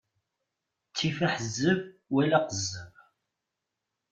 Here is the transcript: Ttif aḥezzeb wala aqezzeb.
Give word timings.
Ttif 0.89 1.17
aḥezzeb 1.27 1.79
wala 2.13 2.35
aqezzeb. 2.39 2.93